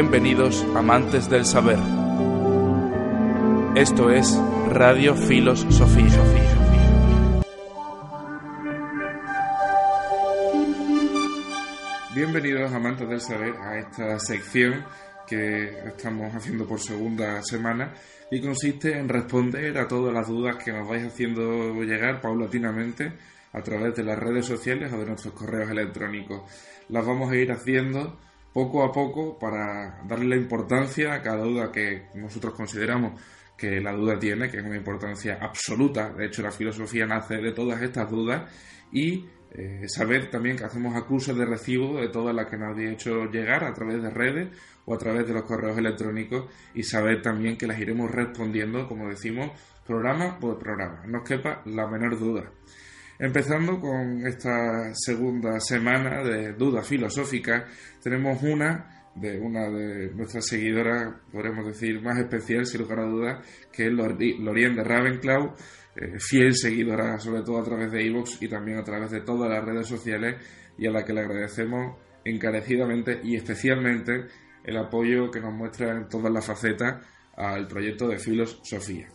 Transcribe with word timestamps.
Bienvenidos 0.00 0.64
amantes 0.76 1.28
del 1.28 1.44
saber. 1.44 1.76
Esto 3.74 4.10
es 4.12 4.32
Radio 4.68 5.16
Filos 5.16 5.66
Sofía. 5.70 6.22
Bienvenidos 12.14 12.72
amantes 12.72 13.08
del 13.08 13.20
saber 13.20 13.56
a 13.56 13.76
esta 13.80 14.20
sección 14.20 14.84
que 15.26 15.88
estamos 15.88 16.32
haciendo 16.32 16.64
por 16.64 16.78
segunda 16.78 17.42
semana 17.42 17.92
y 18.30 18.40
consiste 18.40 18.96
en 18.96 19.08
responder 19.08 19.76
a 19.78 19.88
todas 19.88 20.14
las 20.14 20.28
dudas 20.28 20.62
que 20.62 20.70
nos 20.70 20.88
vais 20.88 21.04
haciendo 21.08 21.74
llegar 21.82 22.20
paulatinamente 22.20 23.14
a 23.52 23.60
través 23.62 23.96
de 23.96 24.04
las 24.04 24.16
redes 24.16 24.46
sociales 24.46 24.92
o 24.92 24.98
de 24.98 25.06
nuestros 25.06 25.34
correos 25.34 25.68
electrónicos. 25.72 26.42
Las 26.88 27.04
vamos 27.04 27.32
a 27.32 27.36
ir 27.36 27.50
haciendo 27.50 28.16
poco 28.52 28.82
a 28.84 28.92
poco 28.92 29.38
para 29.38 30.02
darle 30.04 30.28
la 30.28 30.36
importancia 30.36 31.14
a 31.14 31.22
cada 31.22 31.44
duda 31.44 31.70
que 31.70 32.06
nosotros 32.14 32.54
consideramos 32.54 33.20
que 33.56 33.80
la 33.80 33.92
duda 33.92 34.18
tiene, 34.18 34.48
que 34.48 34.58
es 34.58 34.64
una 34.64 34.76
importancia 34.76 35.38
absoluta. 35.40 36.10
De 36.10 36.26
hecho, 36.26 36.42
la 36.42 36.52
filosofía 36.52 37.06
nace 37.06 37.38
de 37.38 37.52
todas 37.52 37.82
estas 37.82 38.08
dudas 38.08 38.50
y 38.92 39.26
eh, 39.50 39.84
saber 39.88 40.30
también 40.30 40.56
que 40.56 40.64
hacemos 40.64 40.94
acusos 40.94 41.36
de 41.36 41.44
recibo 41.44 42.00
de 42.00 42.08
todas 42.08 42.34
las 42.34 42.46
que 42.46 42.56
nos 42.56 42.70
habéis 42.70 42.92
hecho 42.92 43.24
llegar 43.30 43.64
a 43.64 43.72
través 43.72 44.02
de 44.02 44.10
redes 44.10 44.48
o 44.84 44.94
a 44.94 44.98
través 44.98 45.26
de 45.26 45.34
los 45.34 45.42
correos 45.42 45.76
electrónicos 45.76 46.46
y 46.74 46.82
saber 46.82 47.20
también 47.20 47.56
que 47.56 47.66
las 47.66 47.80
iremos 47.80 48.10
respondiendo, 48.10 48.86
como 48.86 49.08
decimos, 49.08 49.50
programa 49.86 50.38
por 50.38 50.58
programa. 50.58 51.02
No 51.06 51.18
os 51.18 51.24
quepa 51.24 51.62
la 51.64 51.86
menor 51.86 52.18
duda. 52.18 52.50
Empezando 53.18 53.80
con 53.80 54.24
esta 54.26 54.94
segunda 54.94 55.58
semana 55.58 56.22
de 56.22 56.52
dudas 56.52 56.86
filosóficas, 56.86 57.64
tenemos 58.00 58.40
una 58.44 59.10
de 59.16 59.40
una 59.40 59.68
de 59.68 60.12
nuestras 60.14 60.46
seguidoras, 60.46 61.14
podríamos 61.32 61.66
decir, 61.66 62.00
más 62.00 62.16
especial, 62.18 62.64
sin 62.64 62.82
lugar 62.82 63.00
a 63.00 63.06
dudas, 63.06 63.46
que 63.72 63.86
es 63.86 63.92
Lorien 63.92 64.76
de 64.76 64.84
Ravenclaw, 64.84 65.56
eh, 65.96 66.12
fiel 66.20 66.54
seguidora, 66.54 67.18
sobre 67.18 67.42
todo 67.42 67.58
a 67.58 67.64
través 67.64 67.90
de 67.90 68.04
iVoox 68.04 68.40
y 68.40 68.48
también 68.48 68.78
a 68.78 68.84
través 68.84 69.10
de 69.10 69.22
todas 69.22 69.50
las 69.50 69.64
redes 69.64 69.88
sociales, 69.88 70.36
y 70.78 70.86
a 70.86 70.92
la 70.92 71.04
que 71.04 71.12
le 71.12 71.22
agradecemos 71.22 71.96
encarecidamente 72.24 73.20
y 73.24 73.34
especialmente 73.34 74.26
el 74.62 74.76
apoyo 74.76 75.28
que 75.28 75.40
nos 75.40 75.52
muestra 75.52 75.90
en 75.90 76.08
todas 76.08 76.32
las 76.32 76.46
facetas 76.46 77.04
al 77.36 77.66
proyecto 77.66 78.06
de 78.06 78.18
Filosofía. 78.18 79.08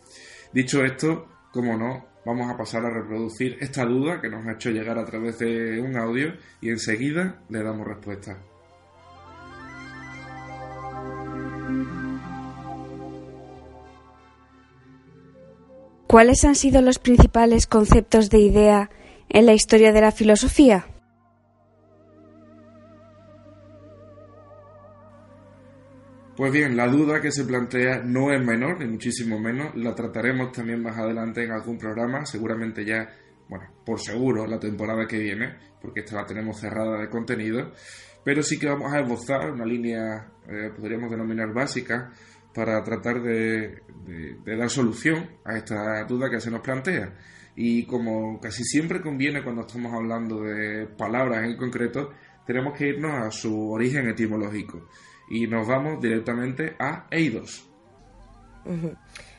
Dicho 0.52 0.84
esto, 0.84 1.30
como 1.52 1.78
no, 1.78 2.13
vamos 2.26 2.50
a 2.50 2.58
pasar 2.58 2.86
a 2.86 2.90
reproducir 2.90 3.58
esta 3.60 3.86
duda 3.86 4.22
que 4.22 4.30
nos 4.30 4.46
ha 4.46 4.54
hecho 4.54 4.70
llegar 4.70 4.98
a 4.98 5.06
través 5.06 5.40
de 5.40 5.80
un 5.82 5.98
audio 5.98 6.34
y 6.62 6.70
enseguida 6.70 7.42
le 7.50 7.64
damos 7.64 7.88
respuesta. 7.88 8.38
¿Cuáles 16.08 16.44
han 16.46 16.54
sido 16.54 16.82
los 16.84 17.00
principales 17.00 17.66
conceptos 17.66 18.30
de 18.30 18.40
idea 18.40 18.92
en 19.30 19.48
la 19.48 19.54
historia 19.54 19.92
de 19.92 20.02
la 20.02 20.12
filosofía? 20.12 20.86
Pues 26.44 26.52
bien, 26.52 26.76
la 26.76 26.90
duda 26.90 27.22
que 27.22 27.32
se 27.32 27.46
plantea 27.46 28.02
no 28.04 28.30
es 28.34 28.46
menor, 28.46 28.78
ni 28.78 28.86
muchísimo 28.86 29.40
menos. 29.40 29.74
La 29.78 29.96
trataremos 29.96 30.52
también 30.52 30.84
más 30.84 30.98
adelante 30.98 31.42
en 31.42 31.52
algún 31.52 31.78
programa, 31.78 32.26
seguramente 32.26 32.84
ya, 32.84 33.10
bueno, 33.48 33.70
por 33.86 34.02
seguro 34.02 34.46
la 34.46 34.60
temporada 34.60 35.08
que 35.08 35.20
viene, 35.20 35.56
porque 35.82 36.02
esta 36.02 36.18
la 36.18 36.26
tenemos 36.26 36.60
cerrada 36.60 37.00
de 37.00 37.10
contenido. 37.10 37.72
Pero 38.26 38.44
sí 38.44 38.60
que 38.60 38.68
vamos 38.68 38.92
a 38.92 39.00
esbozar 39.00 39.52
una 39.52 39.66
línea, 39.66 40.34
eh, 40.46 40.70
podríamos 40.76 41.10
denominar 41.10 41.54
básica, 41.54 42.12
para 42.54 42.84
tratar 42.84 43.22
de, 43.22 43.82
dar 44.46 44.70
solución 44.70 45.26
a 45.46 45.56
esta 45.56 46.04
duda 46.04 46.30
que 46.30 46.42
se 46.42 46.52
nos 46.52 46.60
plantea. 46.60 47.16
Y 47.56 47.86
como 47.86 48.42
casi 48.42 48.66
siempre 48.66 49.00
conviene 49.00 49.46
cuando 49.46 49.62
estamos 49.62 49.94
hablando 49.94 50.42
de 50.42 50.88
palabras 50.88 51.46
en 51.46 51.56
concreto, 51.56 52.12
tenemos 52.46 52.78
que 52.78 52.90
irnos 52.90 53.14
a 53.14 53.32
su 53.32 53.72
origen 53.72 54.10
etimológico 54.10 54.90
y 55.34 55.48
nos 55.48 55.68
vamos 55.68 56.00
directamente 56.00 56.76
a 56.78 57.08
Eidos. 57.10 57.68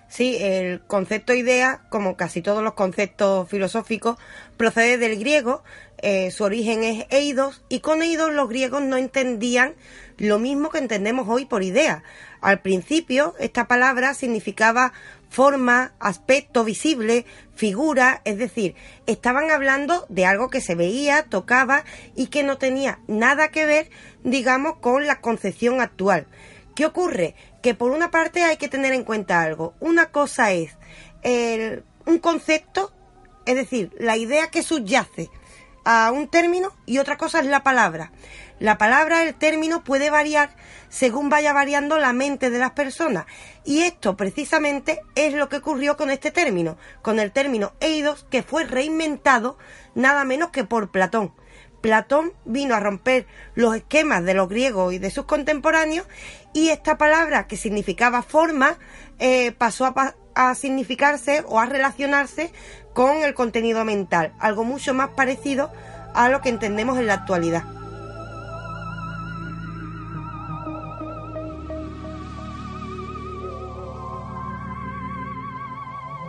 Sí, 0.09 0.37
el 0.41 0.81
concepto 0.83 1.35
idea, 1.35 1.83
como 1.89 2.17
casi 2.17 2.43
todos 2.43 2.65
los 2.65 2.75
conceptos 2.75 3.49
filosóficos, 3.49 4.17
procede 4.57 4.99
del 4.99 5.19
griego, 5.19 5.63
eh, 5.99 6.33
su 6.33 6.43
origen 6.45 6.83
es 6.83 7.07
eidos, 7.11 7.65
y 7.69 7.79
con 7.79 8.03
eidos 8.03 8.33
los 8.33 8.49
griegos 8.49 8.83
no 8.83 8.97
entendían 8.97 9.75
lo 10.19 10.39
mismo 10.39 10.71
que 10.71 10.79
entendemos 10.79 11.29
hoy 11.29 11.47
por 11.47 11.63
idea. 11.63 12.03
Al 12.45 12.61
principio, 12.61 13.35
esta 13.39 13.67
palabra 13.67 14.13
significaba 14.13 14.93
forma, 15.31 15.95
aspecto 15.99 16.63
visible, 16.63 17.25
figura, 17.55 18.21
es 18.27 18.37
decir, 18.37 18.75
estaban 19.07 19.51
hablando 19.51 20.05
de 20.11 20.27
algo 20.27 20.51
que 20.51 20.61
se 20.61 20.75
veía, 20.75 21.23
tocaba 21.23 21.85
y 22.15 22.27
que 22.27 22.43
no 22.43 22.59
tenía 22.59 22.99
nada 23.09 23.49
que 23.49 23.65
ver, 23.65 23.89
digamos, 24.25 24.77
con 24.77 25.07
la 25.07 25.23
concepción 25.23 25.81
actual. 25.81 26.27
¿Qué 26.77 26.85
ocurre? 26.85 27.35
Que 27.63 27.73
por 27.73 27.93
una 27.93 28.11
parte 28.11 28.43
hay 28.43 28.59
que 28.59 28.69
tener 28.69 28.93
en 28.93 29.05
cuenta 29.05 29.41
algo. 29.41 29.73
Una 29.81 30.11
cosa 30.11 30.53
es 30.53 30.77
un 32.05 32.19
concepto, 32.19 32.93
es 33.47 33.55
decir, 33.55 33.91
la 33.99 34.19
idea 34.19 34.51
que 34.51 34.63
subyace 34.63 35.31
a 35.87 36.11
un 36.13 36.29
término 36.29 36.73
y 36.85 36.99
otra 36.99 37.17
cosa 37.17 37.41
es 37.41 37.47
la 37.47 37.63
palabra. 37.63 38.13
La 38.61 38.79
palabra, 38.79 39.23
el 39.25 39.35
término 39.35 39.83
puede 39.83 40.11
variar 40.11 40.51
según 40.89 41.29
vaya 41.29 41.53
variando 41.53 41.99
la 41.99 42.13
mente 42.13 42.51
de 42.51 42.59
las 42.59 42.71
personas. 42.71 43.27
Y 43.65 43.83
esto 43.83 44.17
precisamente 44.17 45.03
es 45.17 45.35
lo 45.35 45.49
que 45.49 45.57
ocurrió 45.57 45.97
con 45.97 46.11
este 46.11 46.31
término, 46.31 46.79
con 47.03 47.19
el 47.19 47.33
término 47.33 47.73
eidos, 47.81 48.27
que 48.31 48.45
fue 48.45 48.65
reinventado 48.65 49.59
nada 49.97 50.25
menos 50.25 50.51
que 50.51 50.63
por 50.63 50.93
Platón. 50.93 51.35
Platón 51.81 52.33
vino 52.45 52.75
a 52.75 52.81
romper 52.81 53.27
los 53.55 53.75
esquemas 53.75 54.25
de 54.25 54.35
los 54.35 54.49
griegos 54.49 54.95
y 54.95 54.99
de 54.99 55.11
sus 55.11 55.27
contemporáneos 55.27 56.07
y 56.55 56.71
esta 56.71 56.97
palabra 56.97 57.47
que 57.47 57.59
significaba 57.59 58.23
forma 58.23 58.79
eh, 59.19 59.53
pasó 59.53 59.85
a, 59.85 60.15
a 60.35 60.55
significarse 60.55 61.45
o 61.47 61.61
a 61.61 61.67
relacionarse 61.67 62.53
con 62.95 63.19
el 63.19 63.35
contenido 63.35 63.85
mental, 63.85 64.33
algo 64.39 64.65
mucho 64.65 64.95
más 64.95 65.11
parecido 65.11 65.71
a 66.15 66.29
lo 66.31 66.41
que 66.41 66.49
entendemos 66.49 66.99
en 66.99 67.09
la 67.09 67.15
actualidad. 67.15 67.84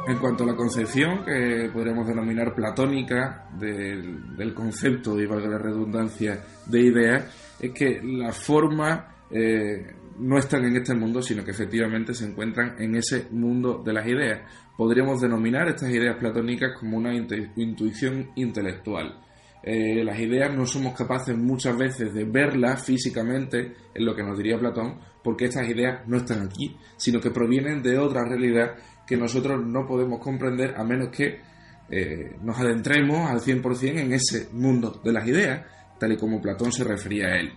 En 0.07 0.19
cuanto 0.19 0.43
a 0.43 0.47
la 0.47 0.55
concepción, 0.55 1.25
que 1.25 1.69
podríamos 1.73 2.05
denominar 2.05 2.53
platónica 2.53 3.49
del, 3.57 4.53
concepto, 4.53 5.19
y 5.19 5.25
valga 5.25 5.47
la 5.47 5.57
redundancia, 5.57 6.43
de 6.67 6.79
ideas, 6.79 7.55
es 7.59 7.71
que 7.71 8.01
las 8.03 8.37
formas 8.37 9.03
eh, 9.31 9.95
no 10.19 10.37
están 10.37 10.63
en 10.65 10.77
este 10.77 10.93
mundo, 10.93 11.23
sino 11.23 11.43
que 11.43 11.51
efectivamente 11.51 12.13
se 12.13 12.25
encuentran 12.25 12.75
en 12.77 12.95
ese 12.95 13.27
mundo 13.31 13.81
de 13.83 13.93
las 13.93 14.05
ideas. 14.07 14.41
Podríamos 14.77 15.21
denominar 15.21 15.67
estas 15.69 15.89
ideas 15.89 16.17
platónicas 16.17 16.77
como 16.79 16.97
una 16.97 17.13
intuición 17.15 18.29
intelectual. 18.35 19.19
Eh, 19.63 20.03
las 20.03 20.19
ideas 20.19 20.55
no 20.55 20.67
somos 20.67 20.95
capaces 20.95 21.35
muchas 21.35 21.75
veces 21.75 22.13
de 22.13 22.23
verlas 22.25 22.85
físicamente, 22.85 23.73
en 23.95 24.05
lo 24.05 24.15
que 24.15 24.21
nos 24.21 24.37
diría 24.37 24.59
Platón, 24.59 24.99
porque 25.23 25.45
estas 25.45 25.67
ideas 25.67 26.07
no 26.07 26.17
están 26.17 26.43
aquí, 26.43 26.77
sino 26.97 27.19
que 27.19 27.31
provienen 27.31 27.81
de 27.81 27.97
otra 27.97 28.23
realidad 28.23 28.75
que 29.05 29.17
nosotros 29.17 29.65
no 29.65 29.85
podemos 29.85 30.19
comprender 30.19 30.75
a 30.77 30.83
menos 30.83 31.09
que 31.09 31.39
eh, 31.89 32.37
nos 32.41 32.57
adentremos 32.57 33.29
al 33.29 33.39
100% 33.39 33.99
en 33.99 34.13
ese 34.13 34.49
mundo 34.53 34.99
de 35.03 35.13
las 35.13 35.27
ideas, 35.27 35.65
tal 35.99 36.13
y 36.13 36.17
como 36.17 36.41
Platón 36.41 36.71
se 36.71 36.83
refería 36.83 37.27
a 37.27 37.39
él. 37.39 37.53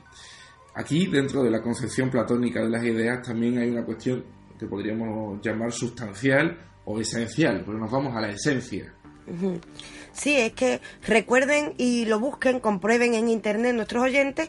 Aquí, 0.75 1.07
dentro 1.07 1.43
de 1.43 1.51
la 1.51 1.61
concepción 1.61 2.11
platónica 2.11 2.63
de 2.63 2.71
las 2.71 2.85
ideas, 2.85 3.23
también 3.27 3.59
hay 3.59 3.71
una 3.71 3.85
cuestión 3.85 4.25
que 4.59 4.67
podríamos 4.67 5.41
llamar 5.43 5.73
sustancial 5.73 6.57
o 6.85 7.01
esencial, 7.01 7.63
porque 7.65 7.81
nos 7.81 7.91
vamos 7.91 8.15
a 8.15 8.21
la 8.21 8.31
esencia. 8.31 8.93
Sí, 10.13 10.37
es 10.37 10.53
que 10.53 10.81
recuerden 11.07 11.75
y 11.77 12.07
lo 12.07 12.19
busquen, 12.19 12.61
comprueben 12.61 13.15
en 13.15 13.29
Internet 13.29 13.75
nuestros 13.75 14.05
oyentes 14.05 14.49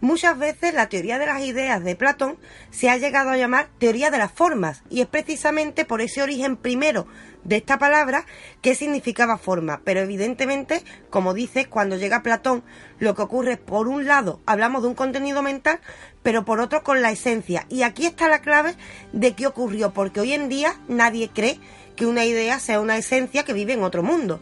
Muchas 0.00 0.38
veces 0.38 0.72
la 0.72 0.88
teoría 0.88 1.18
de 1.18 1.26
las 1.26 1.42
ideas 1.42 1.84
de 1.84 1.94
Platón 1.94 2.38
se 2.70 2.88
ha 2.88 2.96
llegado 2.96 3.30
a 3.30 3.36
llamar 3.36 3.68
teoría 3.78 4.10
de 4.10 4.16
las 4.16 4.32
formas 4.32 4.82
y 4.88 5.02
es 5.02 5.06
precisamente 5.06 5.84
por 5.84 6.00
ese 6.00 6.22
origen 6.22 6.56
primero 6.56 7.06
de 7.44 7.56
esta 7.56 7.78
palabra 7.78 8.24
que 8.62 8.74
significaba 8.74 9.36
forma. 9.36 9.82
Pero 9.84 10.00
evidentemente, 10.00 10.82
como 11.10 11.34
dices, 11.34 11.68
cuando 11.68 11.96
llega 11.96 12.22
Platón, 12.22 12.64
lo 12.98 13.14
que 13.14 13.20
ocurre 13.20 13.52
es, 13.52 13.58
por 13.58 13.88
un 13.88 14.06
lado, 14.06 14.40
hablamos 14.46 14.82
de 14.82 14.88
un 14.88 14.94
contenido 14.94 15.42
mental, 15.42 15.80
pero 16.22 16.46
por 16.46 16.60
otro 16.60 16.82
con 16.82 17.02
la 17.02 17.10
esencia. 17.10 17.66
Y 17.68 17.82
aquí 17.82 18.06
está 18.06 18.26
la 18.26 18.40
clave 18.40 18.76
de 19.12 19.34
qué 19.34 19.46
ocurrió, 19.46 19.92
porque 19.92 20.20
hoy 20.20 20.32
en 20.32 20.48
día 20.48 20.80
nadie 20.88 21.28
cree 21.28 21.60
que 21.94 22.06
una 22.06 22.24
idea 22.24 22.58
sea 22.58 22.80
una 22.80 22.96
esencia 22.96 23.44
que 23.44 23.52
vive 23.52 23.74
en 23.74 23.82
otro 23.82 24.02
mundo. 24.02 24.40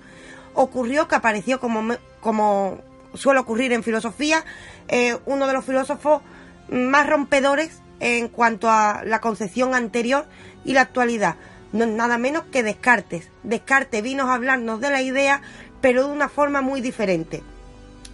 Ocurrió 0.55 1.09
que 1.09 1.17
apareció 1.17 1.59
como, 1.59 1.97
como 2.21 2.81
suele 3.15 3.41
ocurrir 3.41 3.73
en 3.73 3.83
filosofía, 3.83 4.45
eh, 4.89 5.19
uno 5.27 5.47
de 5.47 5.53
los 5.53 5.65
filósofos 5.65 6.23
más 6.71 7.09
rompedores 7.09 7.81
en 8.01 8.29
cuanto 8.29 8.71
a 8.71 9.03
la 9.05 9.21
concepción 9.21 9.75
anterior 9.75 10.27
y 10.65 10.73
la 10.73 10.83
actualidad. 10.83 11.37
No 11.73 11.87
nada 11.87 12.19
menos 12.19 12.45
que 12.51 12.63
Descartes. 12.63 13.29
Descartes 13.43 14.03
vino 14.03 14.31
a 14.31 14.35
hablarnos 14.35 14.81
de 14.81 14.91
la 14.91 15.03
idea, 15.03 15.43
pero 15.81 16.07
de 16.07 16.13
una 16.13 16.29
forma 16.29 16.61
muy 16.61 16.81
diferente. 16.81 17.43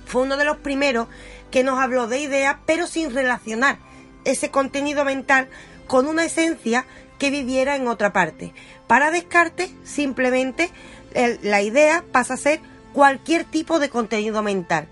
Fue 0.06 0.22
uno 0.22 0.36
de 0.36 0.44
los 0.44 0.58
primeros 0.58 1.08
que 1.50 1.64
nos 1.64 1.78
habló 1.78 2.06
de 2.06 2.20
ideas, 2.20 2.56
pero 2.66 2.86
sin 2.86 3.14
relacionar 3.14 3.78
ese 4.24 4.50
contenido 4.50 5.04
mental 5.04 5.48
con 5.86 6.06
una 6.06 6.24
esencia 6.24 6.86
que 7.18 7.30
viviera 7.30 7.76
en 7.76 7.86
otra 7.88 8.12
parte. 8.12 8.52
Para 8.86 9.10
Descartes, 9.10 9.72
simplemente 9.84 10.70
la 11.42 11.62
idea 11.62 12.04
pasa 12.10 12.34
a 12.34 12.38
ser 12.38 12.60
cualquier 12.94 13.44
tipo 13.44 13.78
de 13.78 13.90
contenido 13.90 14.42
mental. 14.42 14.88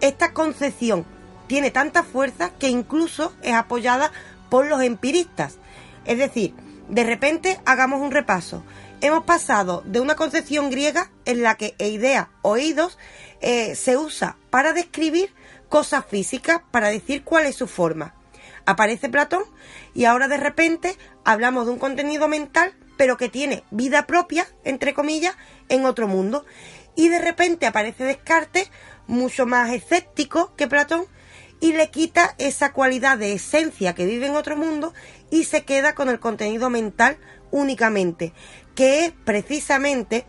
Esta 0.00 0.34
concepción 0.34 1.06
tiene 1.46 1.70
tanta 1.70 2.02
fuerza 2.02 2.50
que 2.58 2.68
incluso 2.68 3.32
es 3.40 3.54
apoyada 3.54 4.12
por 4.50 4.66
los 4.66 4.82
empiristas. 4.82 5.56
Es 6.04 6.18
decir, 6.18 6.54
de 6.90 7.04
repente 7.04 7.58
hagamos 7.64 8.02
un 8.02 8.10
repaso. 8.10 8.62
Hemos 9.00 9.24
pasado 9.24 9.82
de 9.86 10.00
una 10.00 10.16
concepción 10.16 10.70
griega 10.70 11.10
en 11.24 11.42
la 11.42 11.54
que 11.54 11.74
idea 11.78 12.30
o 12.42 12.56
eidos 12.56 12.98
eh, 13.40 13.74
se 13.74 13.96
usa 13.96 14.36
para 14.50 14.72
describir 14.72 15.32
cosas 15.68 16.04
físicas, 16.04 16.60
para 16.70 16.88
decir 16.88 17.22
cuál 17.22 17.46
es 17.46 17.56
su 17.56 17.68
forma. 17.68 18.14
Aparece 18.64 19.08
Platón 19.08 19.44
y 19.94 20.04
ahora 20.04 20.28
de 20.28 20.36
repente 20.36 20.96
hablamos 21.24 21.66
de 21.66 21.72
un 21.72 21.78
contenido 21.78 22.26
mental, 22.26 22.74
pero 22.96 23.16
que 23.16 23.28
tiene 23.28 23.62
vida 23.70 24.06
propia, 24.06 24.48
entre 24.64 24.94
comillas, 24.94 25.36
en 25.68 25.84
otro 25.84 26.08
mundo. 26.08 26.44
Y 26.96 27.08
de 27.08 27.20
repente 27.20 27.66
aparece 27.66 28.04
Descartes, 28.04 28.70
mucho 29.06 29.46
más 29.46 29.70
escéptico 29.72 30.52
que 30.56 30.66
Platón, 30.66 31.06
y 31.60 31.72
le 31.72 31.90
quita 31.90 32.34
esa 32.38 32.72
cualidad 32.72 33.18
de 33.18 33.32
esencia 33.32 33.94
que 33.94 34.06
vive 34.06 34.26
en 34.26 34.36
otro 34.36 34.56
mundo 34.56 34.92
y 35.30 35.44
se 35.44 35.64
queda 35.64 35.94
con 35.94 36.08
el 36.08 36.18
contenido 36.18 36.70
mental 36.70 37.18
únicamente, 37.50 38.32
que 38.74 39.04
es 39.04 39.12
precisamente 39.24 40.26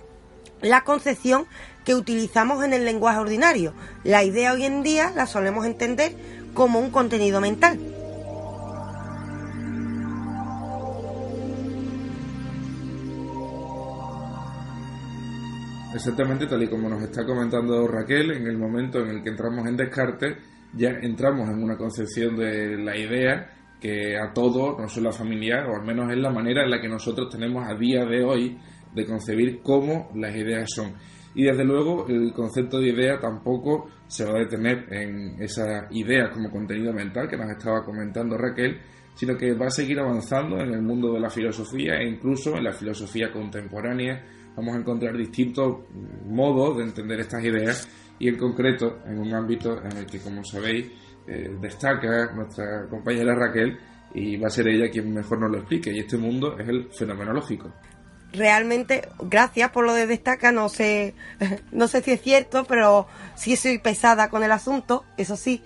la 0.61 0.83
concepción 0.83 1.47
que 1.85 1.95
utilizamos 1.95 2.63
en 2.63 2.73
el 2.73 2.85
lenguaje 2.85 3.19
ordinario. 3.19 3.73
La 4.03 4.23
idea 4.23 4.53
hoy 4.53 4.65
en 4.65 4.83
día 4.83 5.11
la 5.15 5.25
solemos 5.25 5.65
entender 5.65 6.15
como 6.53 6.79
un 6.79 6.91
contenido 6.91 7.41
mental. 7.41 7.79
Exactamente 16.07 16.47
tal 16.47 16.63
y 16.63 16.69
como 16.69 16.87
nos 16.87 17.03
está 17.03 17.25
comentando 17.25 17.85
Raquel, 17.85 18.31
en 18.31 18.47
el 18.47 18.57
momento 18.57 18.99
en 18.99 19.09
el 19.09 19.21
que 19.21 19.29
entramos 19.29 19.67
en 19.67 19.75
Descartes, 19.75 20.37
ya 20.71 20.91
entramos 21.01 21.49
en 21.49 21.61
una 21.61 21.75
concepción 21.75 22.37
de 22.37 22.77
la 22.77 22.95
idea 22.95 23.49
que 23.77 24.15
a 24.17 24.31
todos 24.31 24.79
nos 24.79 24.93
suele 24.93 25.11
familiar, 25.11 25.67
o 25.67 25.75
al 25.75 25.85
menos 25.85 26.09
es 26.09 26.17
la 26.17 26.29
manera 26.31 26.63
en 26.63 26.71
la 26.71 26.79
que 26.79 26.87
nosotros 26.87 27.27
tenemos 27.29 27.67
a 27.67 27.75
día 27.75 28.05
de 28.05 28.23
hoy 28.23 28.57
de 28.95 29.05
concebir 29.05 29.59
cómo 29.61 30.09
las 30.15 30.33
ideas 30.33 30.69
son. 30.73 30.93
Y 31.35 31.43
desde 31.43 31.65
luego 31.65 32.07
el 32.07 32.31
concepto 32.31 32.79
de 32.79 32.87
idea 32.87 33.19
tampoco 33.19 33.89
se 34.07 34.23
va 34.23 34.37
a 34.37 34.39
detener 34.39 34.85
en 34.89 35.41
esa 35.41 35.89
idea 35.91 36.29
como 36.31 36.49
contenido 36.49 36.93
mental 36.93 37.27
que 37.27 37.35
nos 37.35 37.49
estaba 37.49 37.83
comentando 37.83 38.37
Raquel, 38.37 38.79
sino 39.13 39.35
que 39.35 39.53
va 39.55 39.65
a 39.65 39.71
seguir 39.71 39.99
avanzando 39.99 40.57
en 40.61 40.71
el 40.73 40.81
mundo 40.81 41.11
de 41.11 41.19
la 41.19 41.29
filosofía 41.29 41.95
e 41.95 42.07
incluso 42.07 42.55
en 42.55 42.63
la 42.63 42.71
filosofía 42.71 43.29
contemporánea. 43.29 44.36
Vamos 44.57 44.75
a 44.75 44.79
encontrar 44.79 45.15
distintos 45.15 45.77
modos 46.25 46.77
de 46.77 46.83
entender 46.83 47.19
estas 47.19 47.43
ideas 47.43 47.87
y 48.17 48.27
en 48.27 48.37
concreto 48.37 48.99
en 49.05 49.19
un 49.19 49.31
ámbito 49.35 49.79
en 49.83 49.95
el 49.95 50.07
que, 50.07 50.19
como 50.19 50.43
sabéis, 50.43 50.87
eh, 51.27 51.55
destaca 51.61 52.31
nuestra 52.33 52.87
compañera 52.89 53.35
Raquel 53.35 53.77
y 54.15 54.35
va 54.37 54.47
a 54.47 54.49
ser 54.49 54.67
ella 54.69 54.89
quien 54.89 55.13
mejor 55.13 55.39
nos 55.41 55.51
lo 55.51 55.59
explique. 55.59 55.91
Y 55.91 55.99
este 55.99 56.17
mundo 56.17 56.57
es 56.57 56.67
el 56.67 56.89
fenomenológico. 56.91 57.71
Realmente, 58.33 59.07
gracias 59.19 59.69
por 59.69 59.85
lo 59.85 59.93
de 59.93 60.07
destaca, 60.07 60.51
no 60.51 60.69
sé, 60.69 61.13
no 61.71 61.87
sé 61.87 62.01
si 62.01 62.13
es 62.13 62.21
cierto, 62.21 62.65
pero 62.65 63.07
sí 63.35 63.55
soy 63.57 63.77
pesada 63.77 64.29
con 64.31 64.41
el 64.41 64.51
asunto, 64.51 65.05
eso 65.17 65.37
sí. 65.37 65.61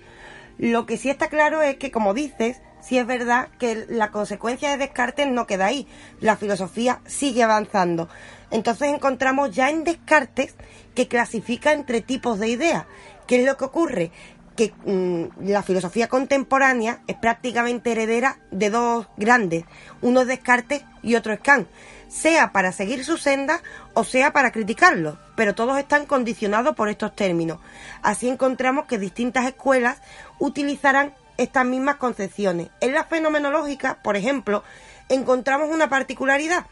Lo 0.58 0.84
que 0.84 0.98
sí 0.98 1.08
está 1.08 1.28
claro 1.28 1.62
es 1.62 1.76
que, 1.76 1.90
como 1.90 2.12
dices, 2.12 2.60
sí 2.82 2.98
es 2.98 3.06
verdad 3.06 3.48
que 3.58 3.86
la 3.88 4.10
consecuencia 4.10 4.70
de 4.70 4.76
Descartes 4.76 5.28
no 5.28 5.46
queda 5.46 5.66
ahí. 5.66 5.88
La 6.20 6.36
filosofía 6.36 7.00
sigue 7.06 7.42
avanzando. 7.42 8.08
Entonces 8.52 8.88
encontramos 8.88 9.50
ya 9.50 9.70
en 9.70 9.82
Descartes 9.82 10.54
que 10.94 11.08
clasifica 11.08 11.72
entre 11.72 12.02
tipos 12.02 12.38
de 12.38 12.48
ideas. 12.48 12.84
¿Qué 13.26 13.40
es 13.40 13.46
lo 13.46 13.56
que 13.56 13.64
ocurre? 13.64 14.12
Que 14.54 14.74
mm, 14.84 15.48
la 15.48 15.62
filosofía 15.62 16.08
contemporánea 16.08 17.00
es 17.06 17.16
prácticamente 17.16 17.92
heredera 17.92 18.38
de 18.50 18.68
dos 18.68 19.08
grandes, 19.16 19.64
uno 20.02 20.20
es 20.20 20.26
Descartes 20.26 20.84
y 21.02 21.14
otro 21.14 21.32
es 21.32 21.40
Kant, 21.40 21.66
sea 22.08 22.52
para 22.52 22.70
seguir 22.72 23.06
su 23.06 23.16
senda 23.16 23.62
o 23.94 24.04
sea 24.04 24.34
para 24.34 24.52
criticarlo, 24.52 25.18
pero 25.34 25.54
todos 25.54 25.78
están 25.78 26.04
condicionados 26.04 26.76
por 26.76 26.90
estos 26.90 27.16
términos. 27.16 27.58
Así 28.02 28.28
encontramos 28.28 28.84
que 28.84 28.98
distintas 28.98 29.46
escuelas 29.46 30.02
utilizarán 30.38 31.14
estas 31.38 31.64
mismas 31.64 31.96
concepciones. 31.96 32.68
En 32.82 32.92
la 32.92 33.04
fenomenológica, 33.04 34.02
por 34.02 34.16
ejemplo, 34.16 34.62
encontramos 35.08 35.70
una 35.70 35.88
particularidad 35.88 36.66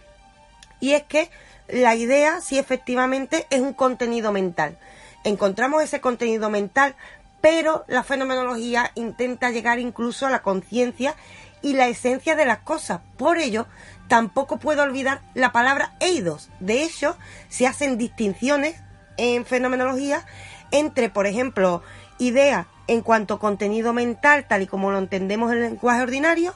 y 0.81 0.93
es 0.93 1.05
que 1.05 1.31
la 1.73 1.95
idea 1.95 2.41
si 2.41 2.59
efectivamente 2.59 3.47
es 3.51 3.61
un 3.61 3.73
contenido 3.73 4.33
mental. 4.33 4.79
Encontramos 5.25 5.83
ese 5.83 6.01
contenido 6.01 6.51
mental, 6.51 6.95
pero 7.41 7.85
la 7.89 8.03
fenomenología 8.03 8.93
intenta 8.95 9.51
llegar 9.51 9.79
incluso 9.79 10.27
a 10.27 10.31
la 10.31 10.43
conciencia 10.43 11.15
y 11.63 11.75
la 11.75 11.89
esencia 11.89 12.37
de 12.37 12.47
las 12.47 12.59
cosas. 12.59 13.01
Por 13.17 13.39
ello, 13.39 13.67
tampoco 14.09 14.59
puedo 14.59 14.83
olvidar 14.83 15.21
la 15.35 15.53
palabra 15.53 15.95
eidos. 16.01 16.51
De 16.59 16.83
hecho, 16.83 17.17
se 17.49 17.67
hacen 17.67 17.99
distinciones 17.99 18.77
en 19.17 19.45
fenomenología 19.45 20.25
entre, 20.71 21.11
por 21.11 21.27
ejemplo, 21.27 21.83
idea 22.19 22.67
en 22.87 23.03
cuanto 23.03 23.35
a 23.35 23.39
contenido 23.39 23.93
mental, 23.93 24.47
tal 24.49 24.63
y 24.63 24.67
como 24.67 24.91
lo 24.91 24.99
entendemos 24.99 25.53
en 25.53 25.59
el 25.59 25.65
lenguaje 25.65 26.03
ordinario, 26.03 26.55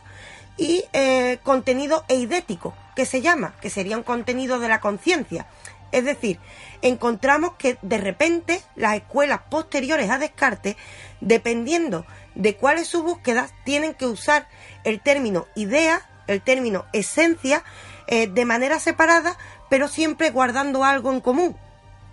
y 0.56 0.84
eh, 0.92 1.38
contenido 1.42 2.04
eidético, 2.08 2.74
que 2.94 3.06
se 3.06 3.20
llama, 3.20 3.54
que 3.60 3.70
sería 3.70 3.96
un 3.96 4.02
contenido 4.02 4.58
de 4.58 4.68
la 4.68 4.80
conciencia. 4.80 5.46
Es 5.92 6.04
decir, 6.04 6.38
encontramos 6.82 7.52
que 7.56 7.78
de 7.82 7.98
repente 7.98 8.60
las 8.74 8.96
escuelas 8.96 9.42
posteriores 9.48 10.10
a 10.10 10.18
Descartes, 10.18 10.76
dependiendo 11.20 12.04
de 12.34 12.56
cuál 12.56 12.78
es 12.78 12.88
su 12.88 13.02
búsqueda, 13.02 13.48
tienen 13.64 13.94
que 13.94 14.06
usar 14.06 14.48
el 14.82 15.00
término 15.00 15.46
idea, 15.54 16.02
el 16.26 16.42
término 16.42 16.84
esencia, 16.92 17.62
eh, 18.06 18.26
de 18.26 18.44
manera 18.44 18.80
separada, 18.80 19.36
pero 19.70 19.88
siempre 19.88 20.30
guardando 20.30 20.84
algo 20.84 21.12
en 21.12 21.20
común. 21.20 21.56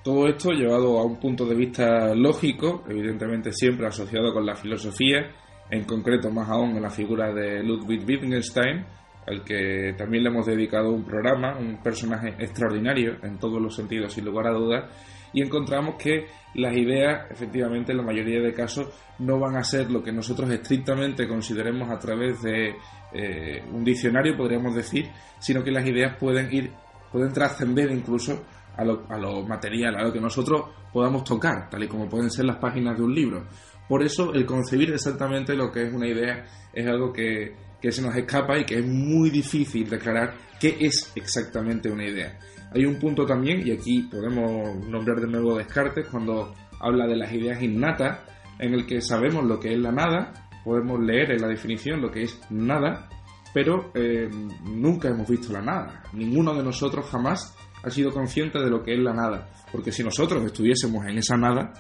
Todo 0.04 0.28
esto 0.28 0.52
llevado 0.52 1.00
a 1.00 1.04
un 1.04 1.20
punto 1.20 1.46
de 1.46 1.56
vista 1.56 2.16
lógico, 2.16 2.84
evidentemente 2.88 3.52
siempre 3.52 3.88
asociado 3.88 4.34
con 4.34 4.46
la 4.46 4.56
filosofía, 4.56 5.32
en 5.72 5.86
concreto 5.86 6.30
más 6.30 6.50
aún 6.50 6.76
en 6.76 6.82
la 6.82 6.90
figura 6.90 7.34
de 7.34 7.64
Ludwig 7.64 8.04
Wittgenstein, 8.06 8.86
al 9.26 9.44
que 9.44 9.94
también 9.98 10.24
le 10.24 10.30
hemos 10.30 10.46
dedicado 10.46 10.92
un 10.92 11.06
programa, 11.06 11.58
un 11.58 11.82
personaje 11.82 12.36
extraordinario 12.38 13.18
en 13.24 13.40
todos 13.40 13.62
los 13.62 13.76
sentidos, 13.76 14.14
sin 14.14 14.26
lugar 14.26 14.48
a 14.48 14.52
dudas, 14.52 14.92
y 15.34 15.42
encontramos 15.42 15.96
que 15.96 16.26
las 16.56 16.76
ideas, 16.76 17.32
efectivamente, 17.32 17.94
en 17.94 18.00
la 18.00 18.04
mayoría 18.04 18.42
de 18.42 18.54
casos, 18.54 18.90
no 19.20 19.40
van 19.40 19.56
a 19.56 19.64
ser 19.64 19.90
lo 19.90 20.04
que 20.04 20.12
nosotros 20.12 20.50
estrictamente 20.50 21.28
consideremos 21.28 21.90
a 21.90 21.98
través 21.98 22.42
de 22.42 22.76
eh, 23.14 23.64
un 23.72 23.84
diccionario, 23.84 24.36
podríamos 24.36 24.76
decir, 24.76 25.10
sino 25.40 25.64
que 25.64 25.72
las 25.72 25.88
ideas 25.88 26.18
pueden 26.20 26.54
ir, 26.54 26.72
pueden 27.12 27.32
trascender 27.32 27.92
incluso 27.92 28.44
a 28.76 28.84
lo, 28.84 29.06
a 29.10 29.18
lo 29.18 29.44
material, 29.44 29.96
a 29.96 30.04
lo 30.04 30.12
que 30.12 30.20
nosotros 30.20 30.64
podamos 30.92 31.24
tocar, 31.24 31.70
tal 31.70 31.84
y 31.84 31.88
como 31.88 32.10
pueden 32.10 32.30
ser 32.30 32.46
las 32.46 32.58
páginas 32.58 32.98
de 32.98 33.04
un 33.04 33.14
libro. 33.14 33.46
Por 33.92 34.04
eso 34.04 34.34
el 34.34 34.46
concebir 34.46 34.94
exactamente 34.94 35.54
lo 35.54 35.70
que 35.70 35.84
es 35.84 35.94
una 35.94 36.08
idea 36.08 36.46
es 36.72 36.88
algo 36.88 37.12
que, 37.12 37.54
se 37.82 38.02
nos 38.02 38.16
escapa 38.16 38.58
y 38.58 38.64
que 38.64 38.80
es 38.80 38.86
muy 38.88 39.30
difícil 39.30 39.90
declarar 39.90 40.34
qué 40.62 40.78
es 40.80 41.12
exactamente 41.14 41.92
una 41.92 42.08
idea. 42.08 42.40
Hay 42.74 42.86
un 42.86 42.96
punto 42.96 43.26
también, 43.26 43.68
y 43.68 43.72
aquí 43.72 44.04
podemos 44.04 44.78
nombrar 44.88 45.20
de 45.20 45.28
nuevo 45.28 45.58
Descartes 45.58 46.08
cuando 46.08 46.54
habla 46.80 47.06
de 47.06 47.18
las 47.18 47.34
ideas 47.34 47.62
innatas, 47.62 48.20
en 48.60 48.76
el 48.76 48.86
que 48.86 49.02
sabemos 49.02 49.44
lo 49.44 49.60
que 49.60 49.74
es 49.74 49.80
la 49.80 49.92
nada, 49.92 50.32
podemos 50.64 50.98
leer 51.02 51.32
en 51.32 51.42
la 51.42 51.50
definición 51.50 52.02
lo 52.02 52.10
que 52.12 52.24
es 52.24 52.40
nada, 52.50 53.10
pero 53.54 53.92
eh, 53.94 54.30
nunca 54.64 55.10
hemos 55.10 55.28
visto 55.28 55.52
la 55.52 55.62
nada. 55.62 56.04
Ninguno 56.14 56.54
de 56.54 56.64
nosotros 56.64 57.10
jamás 57.10 57.58
ha 57.84 57.90
sido 57.90 58.12
consciente 58.12 58.58
de 58.58 58.70
lo 58.70 58.84
que 58.84 58.94
es 58.94 59.02
la 59.02 59.14
nada, 59.14 59.50
porque 59.70 59.92
si 59.92 60.02
nosotros 60.02 60.42
estuviésemos 60.46 61.06
en 61.08 61.18
esa 61.18 61.36
nada, 61.36 61.74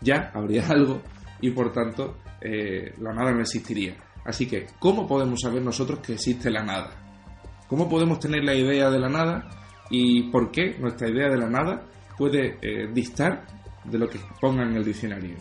ya 0.00 0.30
habría 0.32 0.64
algo 0.68 1.02
y 1.40 1.50
por 1.50 1.72
tanto 1.72 2.18
eh, 2.40 2.94
la 2.98 3.12
nada 3.12 3.32
no 3.32 3.40
existiría. 3.40 3.96
Así 4.24 4.46
que, 4.46 4.66
¿cómo 4.78 5.06
podemos 5.06 5.40
saber 5.40 5.62
nosotros 5.62 6.00
que 6.00 6.14
existe 6.14 6.50
la 6.50 6.64
nada? 6.64 6.90
¿Cómo 7.68 7.88
podemos 7.88 8.18
tener 8.18 8.44
la 8.44 8.54
idea 8.54 8.90
de 8.90 8.98
la 8.98 9.08
nada 9.08 9.48
y 9.90 10.30
por 10.30 10.50
qué 10.50 10.76
nuestra 10.78 11.08
idea 11.08 11.28
de 11.28 11.38
la 11.38 11.48
nada 11.48 11.82
puede 12.16 12.58
eh, 12.60 12.88
distar 12.92 13.46
de 13.84 13.98
lo 13.98 14.08
que 14.08 14.18
ponga 14.40 14.62
en 14.64 14.76
el 14.76 14.84
diccionario? 14.84 15.36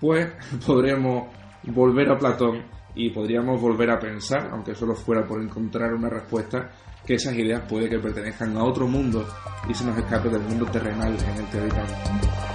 Pues 0.00 0.28
podremos 0.66 1.28
volver 1.64 2.10
a 2.10 2.18
Platón 2.18 2.62
y 2.94 3.10
podríamos 3.10 3.60
volver 3.60 3.90
a 3.90 3.98
pensar, 3.98 4.50
aunque 4.52 4.74
solo 4.74 4.94
fuera 4.94 5.26
por 5.26 5.40
encontrar 5.40 5.94
una 5.94 6.08
respuesta, 6.08 6.70
que 7.06 7.14
esas 7.14 7.34
ideas 7.34 7.62
puede 7.68 7.88
que 7.88 7.98
pertenezcan 7.98 8.56
a 8.56 8.64
otro 8.64 8.86
mundo 8.86 9.26
y 9.68 9.74
se 9.74 9.84
nos 9.84 9.96
escape 9.98 10.28
del 10.28 10.42
mundo 10.42 10.66
terrenal 10.66 11.16
en 11.16 11.44
el 11.44 11.50
que 11.50 11.58
habitamos. 11.58 12.51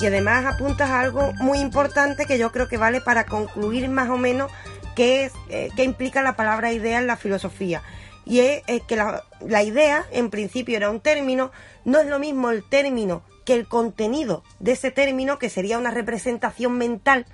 Y 0.00 0.06
además 0.06 0.46
apuntas 0.46 0.90
a 0.90 1.00
algo 1.00 1.32
muy 1.34 1.58
importante 1.58 2.24
que 2.26 2.38
yo 2.38 2.52
creo 2.52 2.68
que 2.68 2.76
vale 2.76 3.00
para 3.00 3.24
concluir 3.24 3.88
más 3.88 4.08
o 4.08 4.16
menos 4.16 4.50
qué, 4.94 5.24
es, 5.24 5.32
eh, 5.48 5.70
implica 5.78 6.22
la 6.22 6.36
palabra 6.36 6.72
idea 6.72 6.98
en 6.98 7.06
la 7.06 7.16
filosofía. 7.16 7.82
Y 8.24 8.40
es, 8.40 8.62
que 8.86 8.94
la, 8.94 9.24
la 9.40 9.62
idea, 9.62 10.04
en 10.12 10.28
principio, 10.30 10.76
era 10.76 10.90
un 10.90 11.00
término, 11.00 11.50
no 11.84 11.98
es 11.98 12.06
lo 12.06 12.18
mismo 12.18 12.50
el 12.50 12.62
término 12.62 13.22
que 13.44 13.54
el 13.54 13.66
contenido 13.66 14.44
de 14.60 14.72
ese 14.72 14.90
término, 14.90 15.38
que 15.38 15.48
sería 15.48 15.78
una 15.78 15.90
representación 15.90 16.76
mental. 16.76 17.26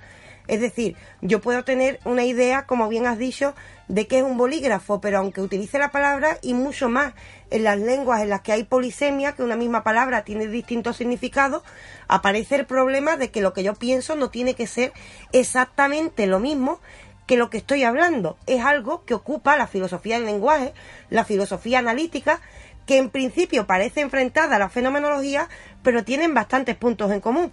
Es 0.47 0.61
decir, 0.61 0.95
yo 1.21 1.41
puedo 1.41 1.63
tener 1.63 1.99
una 2.05 2.23
idea, 2.23 2.65
como 2.65 2.87
bien 2.87 3.07
has 3.07 3.17
dicho, 3.17 3.55
de 3.87 4.07
qué 4.07 4.19
es 4.19 4.23
un 4.23 4.37
bolígrafo, 4.37 5.01
pero 5.01 5.17
aunque 5.19 5.41
utilice 5.41 5.79
la 5.79 5.91
palabra 5.91 6.37
y 6.41 6.53
mucho 6.53 6.87
más 6.87 7.13
en 7.51 7.63
las 7.63 7.79
lenguas 7.79 8.21
en 8.21 8.29
las 8.29 8.41
que 8.41 8.51
hay 8.51 8.63
polisemia, 8.63 9.33
que 9.33 9.43
una 9.43 9.55
misma 9.55 9.83
palabra 9.83 10.23
tiene 10.23 10.47
distintos 10.47 10.97
significados, 10.97 11.63
aparece 12.07 12.55
el 12.55 12.65
problema 12.65 13.17
de 13.17 13.31
que 13.31 13.41
lo 13.41 13.53
que 13.53 13.63
yo 13.63 13.73
pienso 13.75 14.15
no 14.15 14.29
tiene 14.29 14.55
que 14.55 14.67
ser 14.67 14.93
exactamente 15.31 16.27
lo 16.27 16.39
mismo 16.39 16.79
que 17.27 17.37
lo 17.37 17.49
que 17.49 17.57
estoy 17.57 17.83
hablando. 17.83 18.37
Es 18.45 18.63
algo 18.63 19.03
que 19.05 19.13
ocupa 19.13 19.57
la 19.57 19.67
filosofía 19.67 20.15
del 20.15 20.25
lenguaje, 20.25 20.73
la 21.09 21.25
filosofía 21.25 21.79
analítica, 21.79 22.39
que 22.85 22.97
en 22.97 23.09
principio 23.09 23.65
parece 23.65 24.01
enfrentada 24.01 24.55
a 24.55 24.59
la 24.59 24.69
fenomenología, 24.69 25.49
pero 25.83 26.03
tienen 26.03 26.33
bastantes 26.33 26.75
puntos 26.75 27.11
en 27.11 27.21
común. 27.21 27.51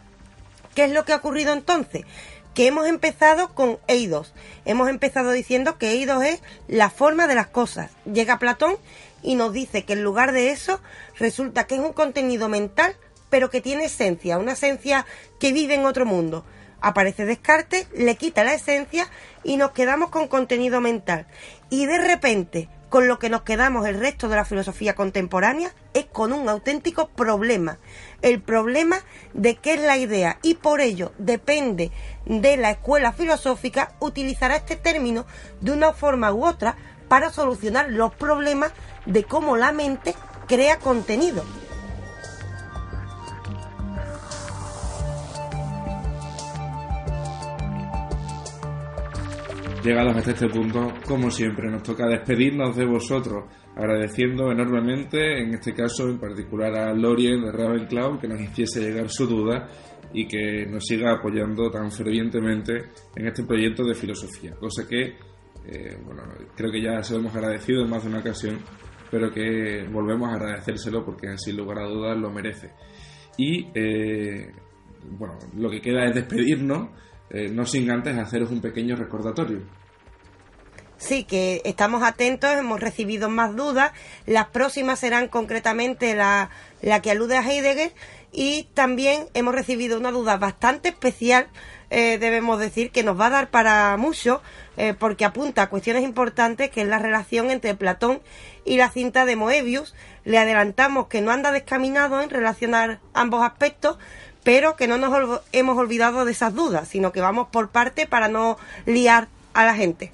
¿Qué 0.74 0.84
es 0.84 0.92
lo 0.92 1.04
que 1.04 1.12
ha 1.12 1.16
ocurrido 1.16 1.52
entonces? 1.52 2.04
Que 2.54 2.66
hemos 2.66 2.86
empezado 2.86 3.54
con 3.54 3.78
eidos. 3.88 4.34
Hemos 4.64 4.88
empezado 4.88 5.30
diciendo 5.30 5.78
que 5.78 5.90
eidos 5.90 6.22
es 6.22 6.42
la 6.68 6.90
forma 6.90 7.26
de 7.26 7.34
las 7.34 7.46
cosas. 7.46 7.90
Llega 8.04 8.38
Platón 8.38 8.76
y 9.22 9.36
nos 9.36 9.52
dice 9.52 9.84
que 9.84 9.94
en 9.94 10.02
lugar 10.02 10.32
de 10.32 10.50
eso 10.50 10.80
resulta 11.18 11.66
que 11.66 11.76
es 11.76 11.80
un 11.80 11.92
contenido 11.92 12.48
mental, 12.48 12.96
pero 13.30 13.50
que 13.50 13.60
tiene 13.60 13.86
esencia, 13.86 14.38
una 14.38 14.52
esencia 14.52 15.06
que 15.38 15.52
vive 15.52 15.74
en 15.74 15.86
otro 15.86 16.04
mundo. 16.04 16.44
Aparece 16.80 17.24
Descartes, 17.24 17.86
le 17.94 18.16
quita 18.16 18.44
la 18.44 18.54
esencia 18.54 19.08
y 19.44 19.56
nos 19.56 19.70
quedamos 19.70 20.10
con 20.10 20.28
contenido 20.28 20.80
mental. 20.80 21.26
Y 21.70 21.86
de 21.86 21.98
repente 21.98 22.68
con 22.92 23.08
lo 23.08 23.18
que 23.18 23.30
nos 23.30 23.40
quedamos 23.40 23.86
el 23.86 23.98
resto 23.98 24.28
de 24.28 24.36
la 24.36 24.44
filosofía 24.44 24.94
contemporánea 24.94 25.72
es 25.94 26.04
con 26.04 26.30
un 26.30 26.46
auténtico 26.46 27.08
problema. 27.08 27.78
El 28.20 28.42
problema 28.42 28.98
de 29.32 29.54
qué 29.54 29.72
es 29.72 29.80
la 29.80 29.96
idea 29.96 30.38
y 30.42 30.56
por 30.56 30.82
ello 30.82 31.12
depende 31.16 31.90
de 32.26 32.58
la 32.58 32.70
escuela 32.70 33.14
filosófica 33.14 33.94
utilizará 33.98 34.56
este 34.56 34.76
término 34.76 35.24
de 35.62 35.72
una 35.72 35.94
forma 35.94 36.34
u 36.34 36.44
otra 36.44 36.76
para 37.08 37.30
solucionar 37.30 37.88
los 37.88 38.14
problemas 38.14 38.72
de 39.06 39.24
cómo 39.24 39.56
la 39.56 39.72
mente 39.72 40.14
crea 40.46 40.76
contenido. 40.76 41.44
Llegados 49.82 50.16
hasta 50.16 50.30
este 50.30 50.48
punto, 50.48 50.94
como 51.08 51.28
siempre, 51.28 51.68
nos 51.68 51.82
toca 51.82 52.06
despedirnos 52.06 52.76
de 52.76 52.86
vosotros, 52.86 53.46
agradeciendo 53.74 54.52
enormemente, 54.52 55.42
en 55.42 55.54
este 55.54 55.74
caso 55.74 56.08
en 56.08 56.20
particular 56.20 56.72
a 56.76 56.94
Lorien 56.94 57.42
de 57.42 57.50
Ravenclaw, 57.50 58.20
que 58.20 58.28
nos 58.28 58.40
hiciese 58.40 58.80
llegar 58.80 59.08
su 59.10 59.26
duda 59.26 59.68
y 60.12 60.28
que 60.28 60.66
nos 60.66 60.84
siga 60.84 61.14
apoyando 61.14 61.68
tan 61.68 61.90
fervientemente 61.90 62.90
en 63.16 63.26
este 63.26 63.42
proyecto 63.42 63.84
de 63.84 63.94
filosofía, 63.94 64.54
cosa 64.54 64.86
que, 64.86 65.16
eh, 65.66 65.98
bueno, 66.04 66.22
creo 66.54 66.70
que 66.70 66.80
ya 66.80 67.02
se 67.02 67.14
lo 67.14 67.20
hemos 67.20 67.34
agradecido 67.34 67.82
en 67.82 67.90
más 67.90 68.04
de 68.04 68.10
una 68.10 68.20
ocasión, 68.20 68.60
pero 69.10 69.32
que 69.32 69.84
volvemos 69.90 70.28
a 70.28 70.34
agradecérselo 70.34 71.04
porque 71.04 71.26
sin 71.38 71.56
lugar 71.56 71.80
a 71.80 71.88
dudas 71.88 72.16
lo 72.16 72.30
merece. 72.30 72.70
Y, 73.36 73.66
eh, 73.74 74.52
bueno, 75.18 75.34
lo 75.56 75.68
que 75.68 75.80
queda 75.80 76.04
es 76.04 76.14
despedirnos 76.14 76.90
eh, 77.32 77.48
no 77.48 77.64
sin 77.64 77.90
antes 77.90 78.16
haceros 78.18 78.50
un 78.50 78.60
pequeño 78.60 78.94
recordatorio. 78.94 79.62
Sí, 81.02 81.24
que 81.24 81.62
estamos 81.64 82.04
atentos, 82.04 82.48
hemos 82.52 82.78
recibido 82.78 83.28
más 83.28 83.56
dudas. 83.56 83.90
Las 84.24 84.46
próximas 84.50 85.00
serán 85.00 85.26
concretamente 85.26 86.14
la, 86.14 86.50
que 87.02 87.10
alude 87.10 87.36
a 87.36 87.42
Heidegger 87.42 87.92
y 88.30 88.68
también 88.74 89.26
hemos 89.34 89.52
recibido 89.52 89.98
una 89.98 90.12
duda 90.12 90.36
bastante 90.36 90.90
especial, 90.90 91.48
eh, 91.90 92.18
debemos 92.18 92.60
decir, 92.60 92.92
que 92.92 93.02
nos 93.02 93.18
va 93.18 93.26
a 93.26 93.30
dar 93.30 93.50
para 93.50 93.96
mucho, 93.96 94.42
eh, 94.76 94.94
porque 94.96 95.24
apunta 95.24 95.62
a 95.62 95.70
cuestiones 95.70 96.04
importantes 96.04 96.70
que 96.70 96.82
es 96.82 96.88
la 96.88 97.00
relación 97.00 97.50
entre 97.50 97.74
Platón 97.74 98.22
y 98.64 98.76
la 98.76 98.88
cinta 98.88 99.24
de 99.24 99.34
Moebius. 99.34 99.96
Le 100.24 100.38
adelantamos 100.38 101.08
que 101.08 101.20
no 101.20 101.32
anda 101.32 101.50
descaminado 101.50 102.20
en 102.20 102.30
relacionar 102.30 103.00
ambos 103.12 103.42
aspectos, 103.42 103.98
pero 104.44 104.76
que 104.76 104.88
no 104.88 104.98
nos 104.98 105.40
hemos 105.52 105.78
olvidado 105.78 106.24
de 106.24 106.32
esas 106.32 106.54
dudas, 106.54 106.88
sino 106.88 107.12
que 107.12 107.20
vamos 107.20 107.48
por 107.48 107.68
parte 107.68 108.06
para 108.06 108.28
no 108.28 108.56
liar 108.86 109.28
a 109.54 109.64
la 109.64 109.74
gente. 109.74 110.12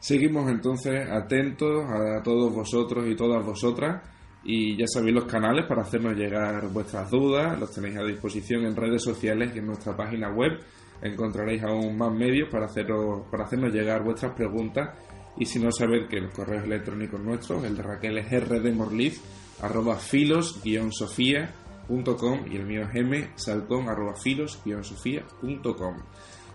Seguimos 0.00 0.50
entonces 0.50 1.08
atentos 1.10 1.84
a 1.90 2.22
todos 2.22 2.54
vosotros 2.54 3.06
y 3.08 3.16
todas 3.16 3.44
vosotras 3.44 4.02
y 4.44 4.76
ya 4.76 4.86
sabéis 4.86 5.14
los 5.14 5.24
canales 5.24 5.66
para 5.66 5.82
hacernos 5.82 6.14
llegar 6.14 6.68
vuestras 6.68 7.10
dudas, 7.10 7.58
los 7.58 7.72
tenéis 7.72 7.96
a 7.96 8.04
disposición 8.04 8.64
en 8.64 8.76
redes 8.76 9.02
sociales 9.02 9.50
y 9.54 9.58
en 9.58 9.66
nuestra 9.66 9.96
página 9.96 10.30
web. 10.30 10.60
Encontraréis 11.02 11.62
aún 11.64 11.98
más 11.98 12.12
medios 12.12 12.48
para, 12.50 12.66
haceros, 12.66 13.26
para 13.30 13.44
hacernos 13.44 13.72
llegar 13.72 14.04
vuestras 14.04 14.32
preguntas 14.34 14.90
y 15.36 15.44
si 15.44 15.58
no 15.58 15.70
sabéis 15.72 16.08
que 16.08 16.20
los 16.20 16.32
correos 16.32 16.64
electrónicos 16.64 17.20
nuestros, 17.20 17.64
el 17.64 17.76
de 17.76 17.82
Raquel 17.82 18.18
es 18.18 18.48
rdmorliz, 18.48 19.20
arroba 19.60 19.96
filos-sofía 19.96 21.50
y 21.88 22.56
el 22.56 22.66
mío 22.66 22.82
es 22.92 23.06
msalcón.filos-sofía.com. 23.36 25.96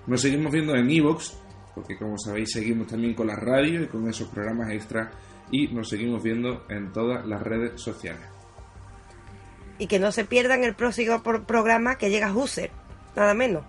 Nos 0.08 0.22
seguimos 0.22 0.52
viendo 0.52 0.76
en 0.76 0.90
Evox, 0.90 1.38
porque 1.76 1.96
como 1.98 2.18
sabéis 2.18 2.52
seguimos 2.52 2.88
también 2.88 3.14
con 3.14 3.28
la 3.28 3.36
radio 3.36 3.84
y 3.84 3.88
con 3.88 4.10
esos 4.10 4.28
programas 4.30 4.72
extra 4.72 5.12
y 5.52 5.68
nos 5.68 5.90
seguimos 5.90 6.24
viendo 6.24 6.66
en 6.70 6.92
todas 6.92 7.26
las 7.26 7.42
redes 7.42 7.82
sociales. 7.82 8.28
Y 9.78 9.88
que 9.88 10.00
no 10.00 10.12
se 10.12 10.26
pierdan 10.26 10.64
el 10.64 10.76
próximo 10.76 11.22
programa 11.22 11.98
que 11.98 12.10
llega 12.10 12.34
Husser, 12.34 12.72
nada 13.16 13.34
menos. 13.34 13.64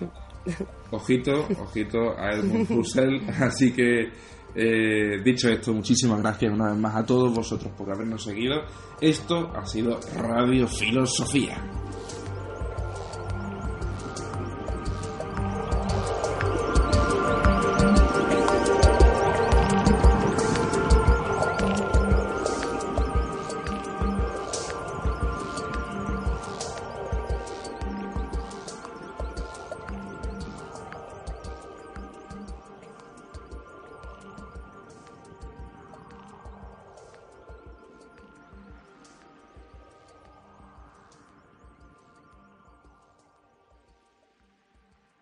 Ojito, 0.90 1.46
ojito 1.60 2.18
a 2.18 2.32
Edmund 2.32 2.70
Husserl, 2.70 3.20
así 3.40 3.72
que 3.72 4.10
eh, 4.54 5.20
dicho 5.24 5.48
esto, 5.48 5.72
muchísimas 5.72 6.20
gracias 6.20 6.52
una 6.52 6.70
vez 6.70 6.78
más 6.78 6.96
a 6.96 7.04
todos 7.04 7.32
vosotros 7.34 7.72
por 7.76 7.90
habernos 7.92 8.24
seguido. 8.24 8.62
Esto 9.00 9.52
ha 9.54 9.66
sido 9.66 10.00
Radio 10.16 10.66
Filosofía. 10.66 11.77